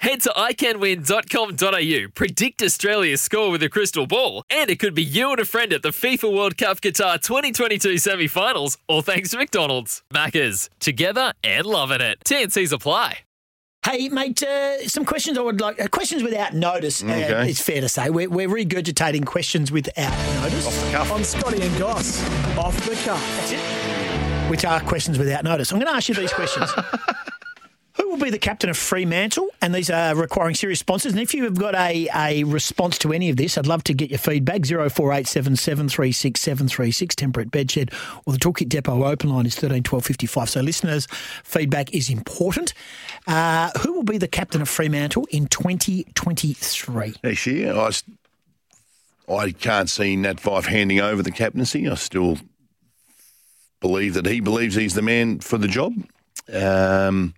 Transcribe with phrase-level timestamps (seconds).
[0.00, 5.30] Head to iCanWin.com.au, predict Australia's score with a crystal ball, and it could be you
[5.30, 9.36] and a friend at the FIFA World Cup Qatar 2022 semi finals, all thanks to
[9.36, 10.02] McDonald's.
[10.10, 12.18] Maccas, together and loving it.
[12.24, 13.18] TNC's apply.
[13.84, 15.78] Hey, mate, uh, some questions I would like.
[15.78, 17.50] Uh, questions without notice, uh, Okay.
[17.50, 18.08] it's fair to say.
[18.08, 20.12] We're, we're regurgitating questions without
[20.42, 20.66] notice.
[20.66, 21.12] Off the cuff.
[21.12, 22.22] On Scotty and Goss,
[22.56, 23.36] off the cuff.
[23.36, 24.50] That's it.
[24.50, 25.72] Which are questions without notice.
[25.72, 26.70] I'm going to ask you these questions.
[28.10, 29.46] Will be the captain of Fremantle?
[29.62, 31.12] And these are requiring serious sponsors.
[31.12, 33.94] And if you have got a, a response to any of this, I'd love to
[33.94, 34.62] get your feedback.
[34.62, 37.94] 0487736736, Temperate Bedshed,
[38.26, 40.50] or the Toolkit Depot open line is 13 12 55.
[40.50, 41.06] So listeners'
[41.44, 42.74] feedback is important.
[43.28, 47.14] Uh, who will be the captain of Fremantle in 2023?
[47.22, 47.92] Next year, I,
[49.32, 51.88] I can't see Nat Fyfe handing over the captaincy.
[51.88, 52.38] I still
[53.78, 55.94] believe that he believes he's the man for the job.
[56.52, 57.34] Um,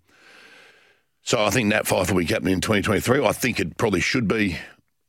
[1.23, 3.25] so I think Nat Fyfe will be captain in 2023.
[3.25, 4.59] I think it probably should be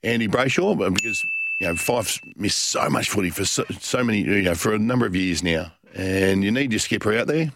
[0.04, 1.24] Andy Brayshaw, because
[1.60, 4.80] you know Fyfe's missed so much footy for so, so many, you know, for a
[4.80, 7.52] number of years now, and you need your skipper out there.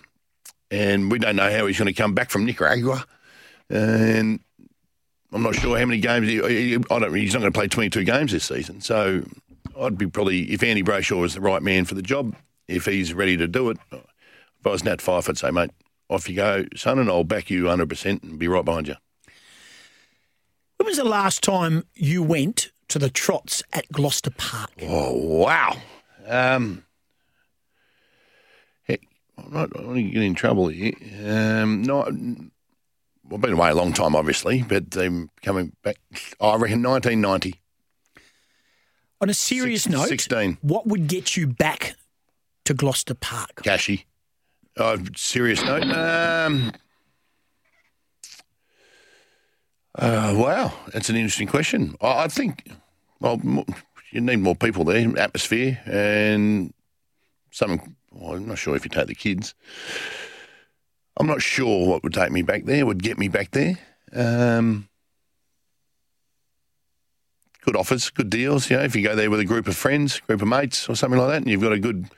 [0.69, 3.05] And we don't know how he's going to come back from Nicaragua,
[3.69, 4.39] and
[5.31, 6.27] I'm not sure how many games.
[6.27, 7.13] He, he, I don't.
[7.13, 8.81] He's not going to play 22 games this season.
[8.81, 9.23] So
[9.79, 12.35] I'd be probably if Andy Brayshaw is the right man for the job,
[12.67, 13.77] if he's ready to do it.
[13.91, 15.71] If I was Nat Fyfe, I'd say, mate,
[16.09, 18.95] off you go, son, and I'll back you 100 percent and be right behind you.
[20.77, 24.71] When was the last time you went to the trots at Gloucester Park?
[24.83, 25.75] Oh wow.
[26.25, 26.83] Um,
[28.83, 29.01] heck,
[29.37, 29.69] I'm not.
[29.71, 30.93] Don't to get in trouble here.
[31.25, 35.97] Um, no, I've been away a long time, obviously, but um, coming back,
[36.39, 37.59] I reckon 1990.
[39.19, 40.59] On a serious Six- note, 16.
[40.61, 41.95] what would get you back
[42.65, 43.63] to Gloucester Park?
[43.63, 44.05] Cashy.
[44.79, 45.83] Oh, serious note.
[45.83, 46.71] Um,
[49.95, 51.95] uh, wow, that's an interesting question.
[51.99, 52.69] I, I think,
[53.19, 53.41] well,
[54.11, 56.73] you need more people there, atmosphere, and
[57.49, 57.95] something.
[58.11, 59.55] Well, I'm not sure if you take the kids.
[61.19, 63.79] I'm not sure what would take me back there, would get me back there.
[64.13, 64.89] Um,
[67.61, 68.69] good offers, good deals.
[68.69, 70.95] You know, if you go there with a group of friends, group of mates, or
[70.95, 72.11] something like that, and you've got a good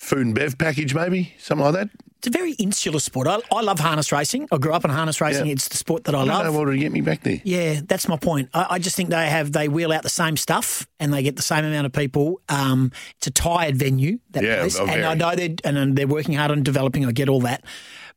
[0.00, 1.90] food and bev package, maybe something like that.
[2.18, 3.26] It's a very insular sport.
[3.26, 4.46] I, I love harness racing.
[4.52, 5.46] I grew up in harness racing.
[5.46, 5.52] Yeah.
[5.52, 6.54] It's the sport that I, I don't know love.
[6.54, 7.40] what would get me back there.
[7.44, 8.50] Yeah, that's my point.
[8.52, 11.36] I, I just think they have they wheel out the same stuff and they get
[11.36, 12.40] the same amount of people.
[12.50, 16.06] Um, it's a tired venue, that Yeah, place, oh, and I know they're and they're
[16.06, 17.06] working hard on developing.
[17.06, 17.64] I get all that,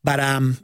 [0.03, 0.57] but um,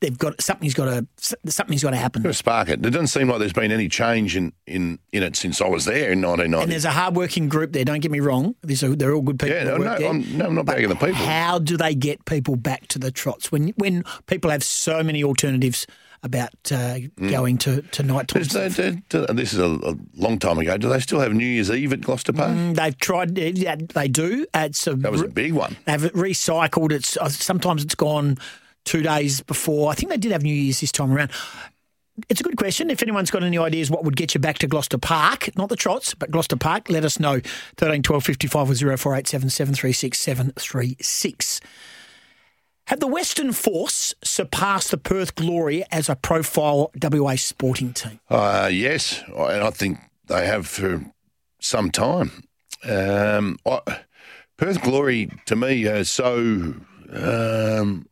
[0.00, 1.06] they've got something's got to
[1.46, 2.22] something's got to happen.
[2.22, 2.84] Got spark it.
[2.84, 5.84] It doesn't seem like there's been any change in, in, in it since I was
[5.84, 6.62] there in 1990.
[6.62, 7.84] And there's a hard-working group there.
[7.84, 9.56] Don't get me wrong; these are they're all good people.
[9.56, 9.90] Yeah, no, no.
[9.92, 11.14] I'm- no, I'm not But bagging the people.
[11.14, 15.22] How do they get people back to the trots when when people have so many
[15.24, 15.86] alternatives
[16.24, 17.30] about uh, Mm.
[17.30, 18.42] going to to night time?
[18.44, 20.76] They- do- do- this is a, a long time ago.
[20.78, 22.50] Do they still have New Year's Eve at Gloucester Park?
[22.52, 23.36] Mm, They've tried.
[23.36, 24.46] Yeah, they do.
[24.54, 25.76] It's a, That was a big one.
[25.84, 26.92] They've recycled.
[26.92, 28.38] It's uh, sometimes it's gone
[28.84, 29.90] two days before.
[29.90, 31.30] I think they did have New Year's this time around.
[32.28, 32.90] It's a good question.
[32.90, 35.76] If anyone's got any ideas what would get you back to Gloucester Park, not the
[35.76, 37.40] Trots, but Gloucester Park, let us know.
[37.78, 41.60] 13 12 55 or 0487 736 736.
[42.88, 48.20] Have the Western Force surpassed the Perth Glory as a profile WA sporting team?
[48.28, 51.04] Uh, yes, and I think they have for
[51.60, 52.42] some time.
[52.84, 53.80] Um, I,
[54.56, 56.74] Perth Glory to me are so
[57.12, 58.06] um,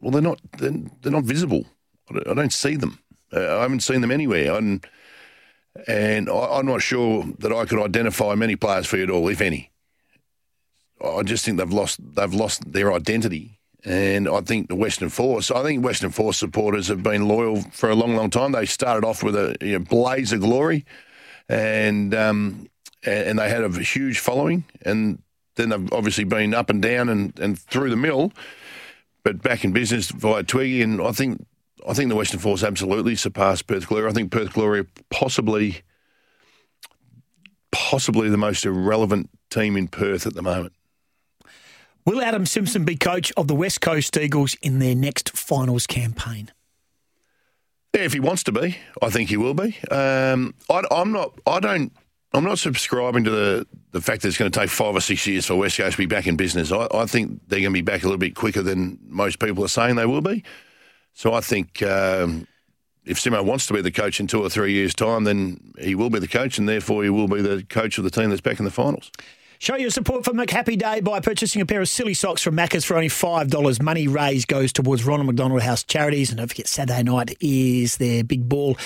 [0.00, 0.10] well.
[0.12, 0.40] They're not.
[0.58, 1.64] They're, they're not visible.
[2.10, 2.98] I don't, see them.
[3.32, 4.54] Uh, I haven't seen them anywhere.
[4.54, 4.86] And,
[5.88, 9.28] and I, I'm not sure that I could identify many players for you at all,
[9.28, 9.72] if any.
[11.04, 11.98] I just think they've lost.
[12.14, 13.58] They've lost their identity.
[13.84, 17.88] And I think the Western Force, I think Western Force supporters have been loyal for
[17.88, 18.50] a long, long time.
[18.52, 20.84] They started off with a you know, blaze of glory,
[21.48, 22.68] and um,
[23.04, 25.22] and they had a huge following, and
[25.54, 28.32] then they've obviously been up and down and, and through the mill,
[29.26, 31.44] but back in business via Twiggy, and I think
[31.88, 34.08] I think the Western Force absolutely surpassed Perth Glory.
[34.08, 35.82] I think Perth Glory possibly
[37.72, 40.74] possibly the most irrelevant team in Perth at the moment.
[42.04, 46.52] Will Adam Simpson be coach of the West Coast Eagles in their next finals campaign?
[47.92, 49.76] Yeah, if he wants to be, I think he will be.
[49.90, 51.36] Um, I, I'm not.
[51.48, 51.92] I don't.
[52.36, 55.26] I'm not subscribing to the, the fact that it's going to take five or six
[55.26, 56.70] years for West Coast to be back in business.
[56.70, 59.64] I, I think they're going to be back a little bit quicker than most people
[59.64, 60.44] are saying they will be.
[61.14, 62.46] So I think um,
[63.06, 65.94] if Simo wants to be the coach in two or three years' time, then he
[65.94, 68.42] will be the coach, and therefore he will be the coach of the team that's
[68.42, 69.10] back in the finals.
[69.58, 72.84] Show your support for McHappy Day by purchasing a pair of silly socks from Macca's
[72.84, 73.82] for only $5.
[73.82, 76.30] Money raised goes towards Ronald McDonald House Charities.
[76.30, 78.76] And don't forget, Saturday night is their big ball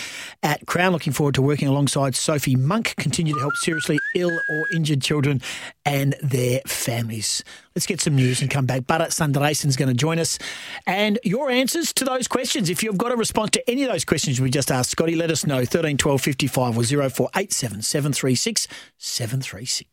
[0.44, 0.93] at Crown.
[0.93, 2.94] Looking forward to working alongside Sophie Monk.
[2.96, 5.43] Continue to help seriously ill or injured children
[5.84, 7.43] and their families.
[7.75, 8.82] Let's get some news and come back.
[8.82, 10.38] Sundaraisan is going to join us.
[10.87, 12.70] And your answers to those questions.
[12.70, 15.31] If you've got a response to any of those questions we just asked Scotty, let
[15.31, 15.64] us know.
[15.64, 18.69] 13 12 55 or 0487 736
[18.99, 19.88] 736.